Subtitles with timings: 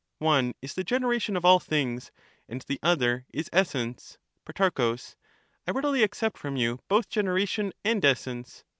[0.17, 2.09] One is the generation of all things,
[2.49, 4.17] and the other is essence.
[4.45, 4.71] Pro,
[5.67, 8.63] I readily accept from you both generation and essence.